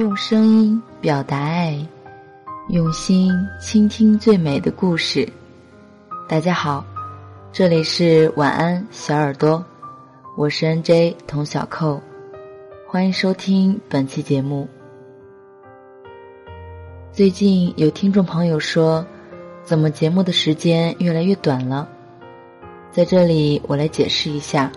[0.00, 1.76] 用声音表达爱，
[2.70, 3.30] 用心
[3.60, 5.28] 倾听最美的故事。
[6.26, 6.82] 大家好，
[7.52, 9.62] 这里是晚安小耳朵，
[10.38, 11.14] 我是 N.J.
[11.26, 12.00] 童小扣，
[12.88, 14.66] 欢迎收听本期节目。
[17.12, 19.04] 最近有听众朋友说，
[19.62, 21.86] 怎么节目的时间越来越短了？
[22.90, 24.72] 在这里，我来解释一下。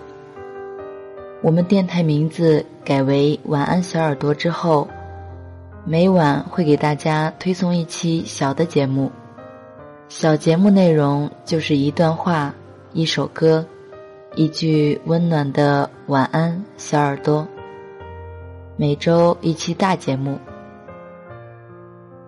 [1.41, 4.85] 我们电台名字改为“晚安小耳朵”之后，
[5.85, 9.11] 每晚会给大家推送一期小的节目。
[10.07, 12.53] 小节目内容就是一段话、
[12.93, 13.65] 一首歌、
[14.35, 17.45] 一句温暖的“晚安小耳朵”。
[18.77, 20.39] 每周一期大节目。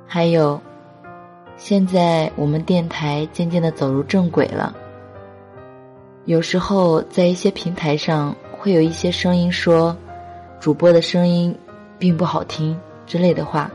[0.06, 0.60] 还有，
[1.56, 4.76] 现在我们电台渐渐的走入正轨了。
[6.26, 8.36] 有时候在一些平台上。
[8.58, 9.96] 会有一些声音说，
[10.60, 11.56] 主播的声音
[12.00, 13.70] 并不好听之类的话。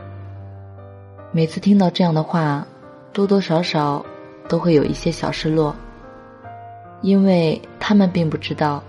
[1.33, 2.67] 每次听到这样的话，
[3.12, 4.05] 多多少少
[4.48, 5.75] 都会有一些小失落，
[7.03, 8.83] 因为他们并不知道，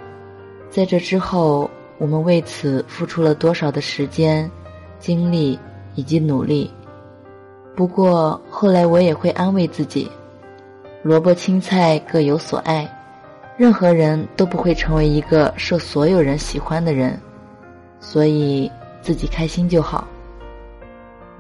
[0.70, 1.70] 在这之后
[2.00, 4.50] 我们为此付出了多少的时间、
[4.98, 5.60] 精力
[5.94, 6.72] 以及努力。
[7.76, 10.10] 不过后来我也会安慰自己，
[11.04, 12.90] 萝卜青菜各有所爱。
[13.58, 17.20] 任何人都不会成为一个受所有人喜欢的人，
[18.00, 20.08] 所以自己开心就好。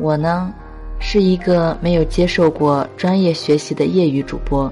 [0.01, 0.51] 我呢，
[0.99, 4.69] 是一个没有接受过专业学习的业余主播，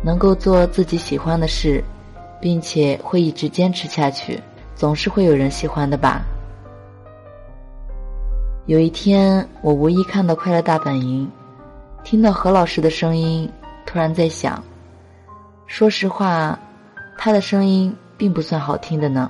[0.00, 1.82] 能够做自己喜欢的事，
[2.40, 4.40] 并且会一直坚持下去，
[4.76, 6.22] 总是会有人喜欢的吧。
[8.66, 11.28] 有一天，我无意看到《快乐大本营》，
[12.04, 13.50] 听到何老师的声音，
[13.84, 14.62] 突然在想。
[15.66, 16.56] 说实话，
[17.18, 19.28] 他的声音并不算好听的呢，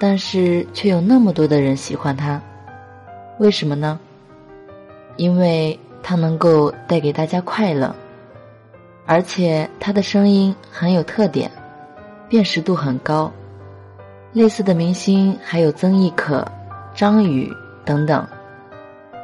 [0.00, 2.42] 但是却有那么多的人喜欢他，
[3.38, 3.98] 为什么呢？
[5.16, 7.94] 因为它能够带给大家快乐，
[9.06, 11.50] 而且他的声音很有特点，
[12.28, 13.32] 辨识度很高。
[14.32, 16.46] 类似的明星还有曾轶可、
[16.94, 17.52] 张宇
[17.84, 18.26] 等等，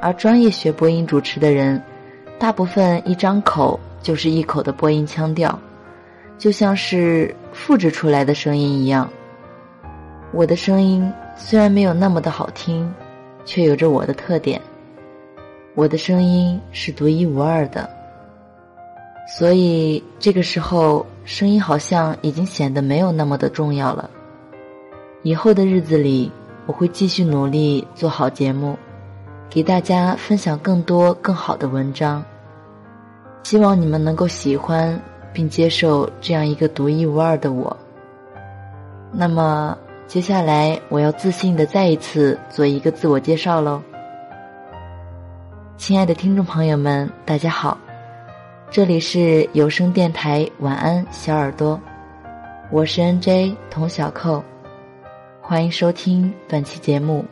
[0.01, 1.83] 而专业学播音主持的人，
[2.39, 5.59] 大部分一张口就是一口的播音腔调。
[6.37, 9.11] 就像是复制出来的声音一样，
[10.33, 12.89] 我的声音虽然没有那么的好听，
[13.48, 14.60] 却有着我的特点。
[15.75, 17.88] 我的声音是独一无二的，
[19.38, 24.10] 所以这个时候声音好像已经显得没有那么的重要了。
[25.22, 26.31] 以后的日子里，
[26.66, 28.76] 我会继续努力做好节目，
[29.48, 32.22] 给大家分享更多更好的文章。
[33.44, 35.00] 希望你们能够喜欢。
[35.30, 37.76] 并接受这样一个独一无二的我。
[39.12, 39.76] 那么，
[40.09, 43.83] 接下来我要自信的再一次做一个自我介绍喽。
[45.77, 47.77] 亲爱的听众朋友们，大家好，
[48.71, 51.79] 这里是有声电台晚安小耳朵，
[52.73, 53.55] 我是 N.J.
[53.69, 54.43] 童小扣，
[55.43, 57.23] 欢迎收听本期节目。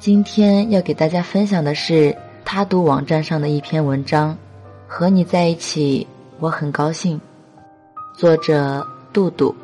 [0.00, 2.12] 今天要给大家分享的是
[2.44, 4.36] 他读网站上的一篇文章，
[4.88, 6.04] 和你在一起。
[6.40, 7.20] 我很高兴。
[8.16, 9.54] 作者：杜杜。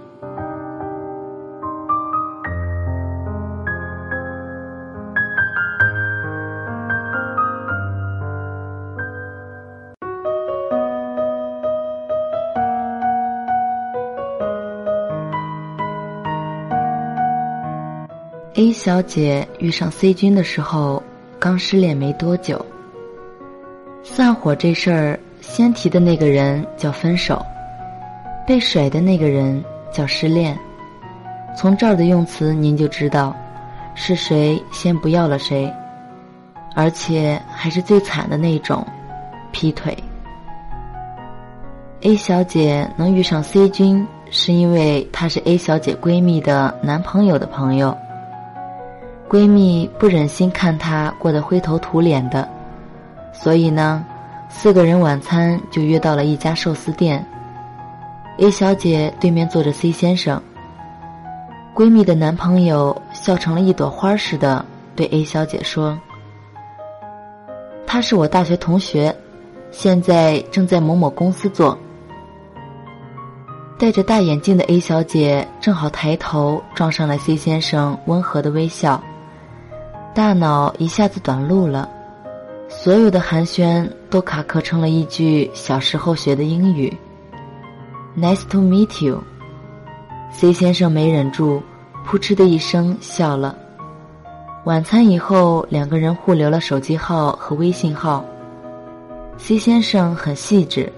[18.78, 21.02] 小姐遇上 C 君的时候，
[21.36, 22.64] 刚失恋没多久。
[24.04, 25.18] 散伙这事儿。
[25.40, 27.44] 先提的那个人叫分手，
[28.46, 30.56] 被甩的那个人叫失恋。
[31.56, 33.34] 从这儿的用词您就知道，
[33.96, 35.72] 是谁先不要了谁，
[36.76, 38.86] 而且还是最惨的那种，
[39.50, 39.96] 劈腿。
[42.02, 47.96] A 小姐能遇上 C 君，是因为她是 A 小姐闺蜜的男朋友的朋友，
[49.28, 52.48] 闺蜜不忍心看她过得灰头土脸的，
[53.32, 54.04] 所以呢。
[54.50, 57.22] 四个人晚餐就约到了一家寿司店。
[58.38, 60.42] A 小姐对面坐着 C 先生。
[61.74, 64.64] 闺蜜的男朋友笑成了一朵花似的
[64.96, 66.00] 对 A 小姐说
[67.86, 69.14] ：“他是我大学同学，
[69.70, 71.78] 现在正在某某公司做。”
[73.78, 79.00] 戴着大眼镜的 A 小姐正好抬头撞上了 C 先生温和的微笑，
[80.14, 81.88] 大脑一下子短路了。
[82.68, 86.94] 所有的寒暄都卡壳成了一句小时候学的英语
[88.16, 89.22] ：“Nice to meet you。
[90.30, 91.62] ”C 先生没忍住，
[92.04, 93.56] 扑哧的一声笑了。
[94.64, 98.22] 晚餐以后，两个人互留了手机号和微信号。
[99.38, 100.92] C 先生很细致，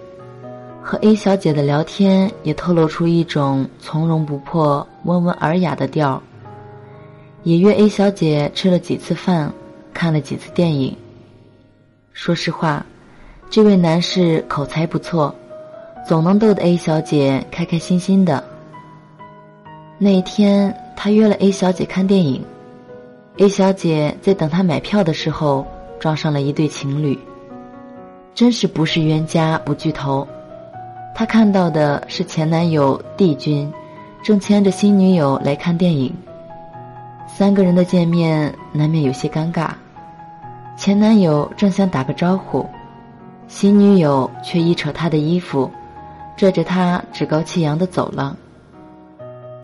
[0.82, 6.22] 和 A 小姐的聊天也透露出一种从容不迫、温文尔雅的调儿。
[7.42, 9.52] 也约 A 小姐吃了几次饭，
[9.94, 10.94] 看了几次电影。
[12.12, 12.84] 说实话，
[13.48, 15.34] 这位男士口才不错，
[16.06, 18.44] 总能逗得 A 小姐开开心心的。
[19.98, 22.44] 那一天，他约了 A 小姐看电影
[23.38, 25.66] ，A 小姐在等他买票的时候，
[25.98, 27.18] 撞上了一对情侣。
[28.34, 30.26] 真是不是冤家不聚头，
[31.14, 33.70] 他看到的是前男友 D 君，
[34.22, 36.14] 正牵着新女友来看电影。
[37.32, 39.70] 三个人的见面难免有些尴尬，
[40.76, 42.68] 前男友正想打个招呼，
[43.48, 45.70] 新女友却一扯他的衣服，
[46.36, 48.36] 拽着他趾高气扬的走了。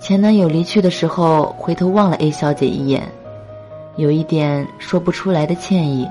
[0.00, 3.02] 前男友离去的时候，回头望了 A 小姐一眼，
[3.96, 6.08] 有一点说不出来的歉意。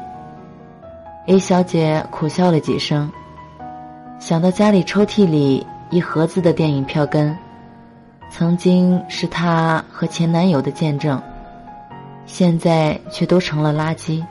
[1.25, 3.11] A 小姐苦笑了几声，
[4.19, 7.35] 想到家里抽屉里一盒子的电影票根，
[8.29, 11.19] 曾经是她和前男友的见证，
[12.25, 14.23] 现在却都成了垃圾。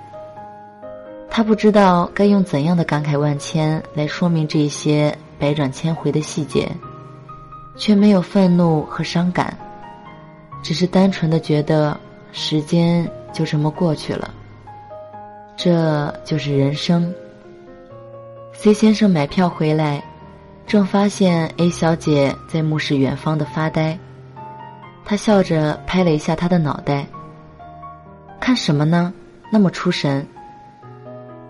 [1.31, 6.70] 他不知道该用怎样的感慨万千来说明这些百转千回的细节，
[7.76, 9.56] 却没有愤怒和伤感，
[10.62, 11.99] 只是单纯的觉得
[12.31, 14.32] 时间就这么过去了。
[15.56, 17.12] 这就是人生。
[18.52, 20.02] C 先生买票回来，
[20.67, 23.99] 正发现 A 小姐在目视远方的发呆。
[25.05, 27.06] 他笑着拍了一下她的脑袋
[28.44, 29.11] ：“看什么呢？
[29.50, 30.23] 那么出神。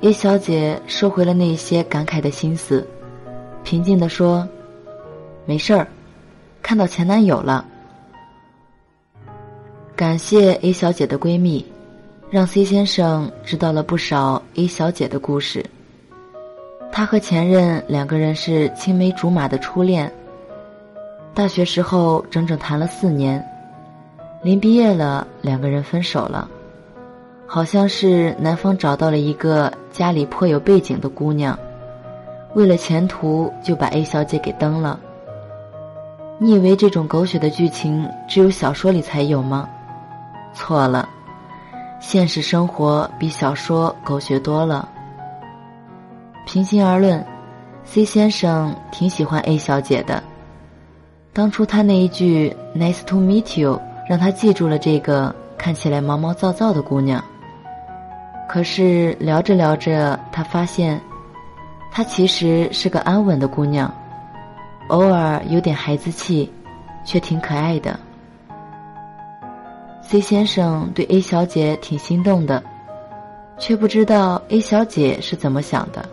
[0.01, 2.87] ”A 小姐收回了那些感慨的心思，
[3.65, 4.49] 平静地说
[5.45, 5.89] ：“没事儿，
[6.63, 7.65] 看到前男友了。”
[9.97, 11.67] 感谢 A 小姐的闺蜜。
[12.31, 15.67] 让 C 先生知道了不少 A 小姐的故事。
[16.93, 20.13] 他和前任两个人是青梅竹马的初恋，
[21.35, 23.45] 大学时候整整谈了四年，
[24.45, 26.49] 临毕业了，两个人分手了。
[27.47, 31.57] 好像是男方找到了一个家里颇有背景的姑娘，
[32.55, 34.99] 为了前途就把 A 小姐给蹬了。
[36.39, 39.69] 你以为这种狗血的剧情只有小说里才有吗？
[40.53, 41.09] 错了。
[42.01, 44.89] 现实生活比小说狗血多了。
[46.45, 47.25] 平心而论
[47.85, 50.23] ，C 先生挺喜欢 A 小姐的。
[51.33, 57.25] 当初他那一句 “Nice to meet you” 让他记住了这个看起来毛毛躁躁的姑娘。
[58.49, 61.01] 可是聊着聊着，他发现，
[61.91, 63.93] 她其实是个安稳的姑娘，
[64.89, 66.53] 偶尔有点孩子气，
[67.05, 67.99] 却挺可爱的。
[70.03, 72.63] C 先生对 A 小姐挺心动的，
[73.59, 76.05] 却不知道 A 小姐是怎么想的。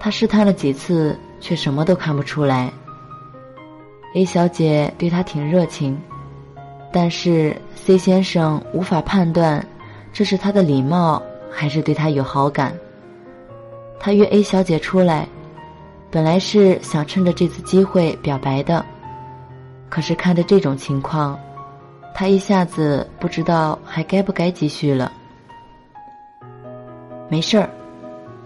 [0.00, 2.72] 他试探了几次，却什么都看不出来。
[4.14, 6.00] A 小姐对他挺热情，
[6.90, 9.64] 但是 C 先生无法判断，
[10.12, 12.72] 这是他的礼貌还是对他有好感。
[14.00, 15.28] 他约 A 小姐出来，
[16.10, 18.84] 本来是想趁着这次机会表白的，
[19.88, 21.38] 可是看着这种情况。
[22.14, 25.12] 他一下子不知道还该不该继续了。
[27.28, 27.68] 没事儿，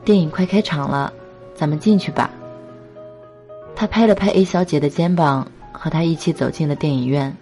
[0.05, 1.13] 电影快开场了，
[1.55, 2.31] 咱们进去吧。
[3.75, 7.35] 他拍了拍 A 小姐的肩膀，和她一起走进了电影院。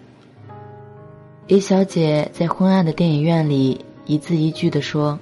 [1.47, 5.17] A 小姐在昏暗的电影院里一字一句地说：“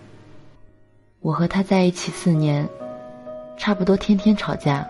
[1.21, 2.67] 我和他在一起四年，
[3.57, 4.88] 差不多天天吵架。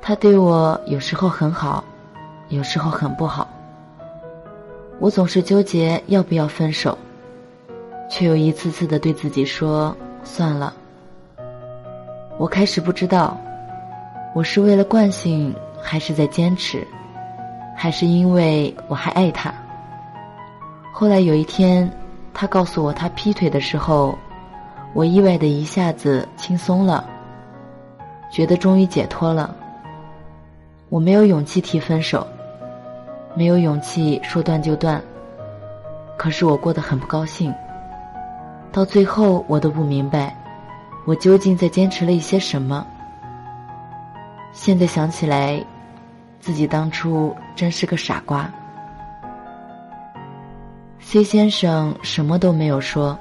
[0.00, 1.82] 他对我有时候很好，
[2.48, 3.48] 有时候很不好。”
[5.00, 6.96] 我总是纠结要不要分手，
[8.10, 10.74] 却又一次次的对自己说算了。
[12.38, 13.34] 我开始不知道，
[14.34, 16.86] 我是为了惯性，还是在坚持，
[17.74, 19.50] 还是因为我还爱他。
[20.92, 21.90] 后来有一天，
[22.32, 24.18] 他告诉我他劈腿的时候，
[24.92, 27.04] 我意外的一下子轻松了，
[28.30, 29.54] 觉得终于解脱了。
[30.88, 32.26] 我没有勇气提分手。
[33.32, 35.00] 没有勇气说断就断，
[36.16, 37.54] 可是我过得很不高兴。
[38.72, 40.36] 到最后，我都不明白，
[41.06, 42.84] 我究竟在坚持了一些什么。
[44.52, 45.64] 现在想起来，
[46.40, 48.50] 自己当初真是个傻瓜。
[51.12, 53.18] C 先生什么都没有说，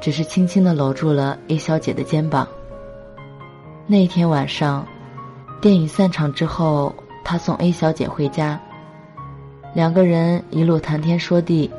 [0.00, 2.48] 只是轻轻的搂住了 A 小姐的肩膀。
[3.86, 4.86] 那天晚上，
[5.60, 8.58] 电影散场之后，他送 A 小姐回家。
[9.74, 11.70] 两个人一路谈天说地，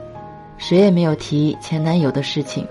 [0.60, 2.68] 谁也没有提前男友的事情。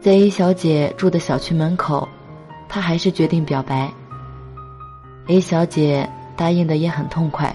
[0.00, 2.08] 在 A 小姐住的小区门口，
[2.68, 3.88] 他还是决定表白。
[5.28, 7.54] A 小姐答应的也很痛快。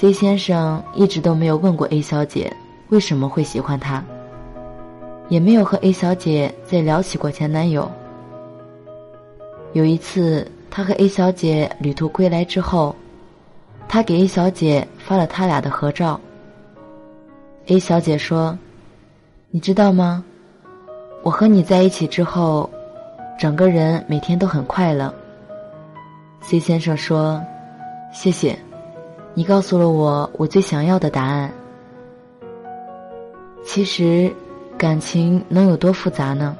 [0.00, 2.52] C 先生一直都没有问过 A 小姐
[2.90, 4.00] 为什么会喜欢他，
[5.28, 7.90] 也没有和 A 小姐再聊起过前男友。
[9.72, 12.94] 有一次，他和 A 小姐旅途归来之后，
[13.88, 16.20] 他给 A 小姐发了他俩的合照。
[17.66, 18.56] A 小姐说
[19.50, 20.24] ：“你知道吗？
[21.24, 22.70] 我和你在一起之后，
[23.36, 25.12] 整个人每天都很快乐。
[26.40, 27.42] ”C 先生说
[28.14, 28.56] ：“谢谢，
[29.38, 31.48] 你告诉了我我最想要的答案。
[33.64, 34.34] 其实，
[34.76, 36.56] 感情能有多复杂呢？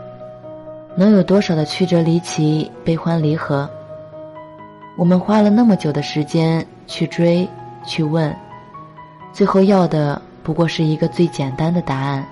[0.95, 3.69] 能有多少的曲折离奇、悲欢离合？
[4.97, 7.49] 我们花了那么久的时间去追、
[7.85, 8.33] 去问，
[9.33, 12.25] 最后要的……”不过是一个最简单的答案，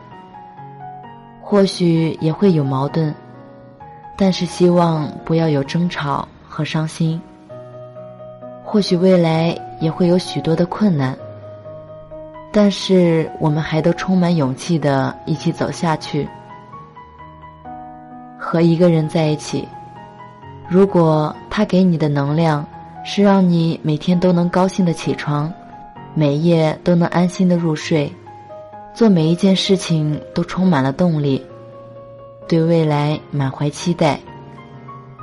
[1.42, 3.12] 或许也会有矛盾，
[4.16, 7.20] 但是希望不要有争吵和伤心。
[8.64, 11.16] 或许未来也会有许多的困难，
[12.52, 16.28] 但是我们还都充满勇气的一起走下去。
[18.38, 19.66] 和一个人在一起，
[20.68, 22.64] 如果他给你的能量
[23.04, 25.52] 是让你每天都能高兴的起床。
[26.18, 28.10] 每夜都能安心的入睡，
[28.94, 31.44] 做每一件事情都充满了动力，
[32.48, 34.18] 对未来满怀期待，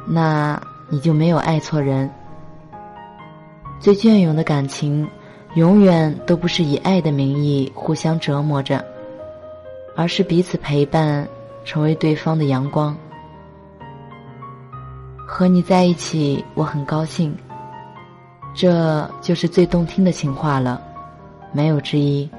[0.08, 2.08] 那你就没有爱错人。
[3.80, 5.08] 最隽永的感情，
[5.56, 8.84] 永远都不是以爱的名义互相折磨着，
[9.96, 11.28] 而是彼此陪伴，
[11.66, 12.96] 成为对方的阳光。
[15.28, 17.36] 和你在一起，我很高兴。
[18.56, 20.80] 这就是最动听的情话了，
[21.52, 22.30] 没有之一。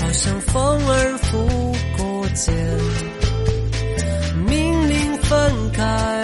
[0.00, 2.54] 好像风儿拂过肩
[4.46, 6.19] 命令分开。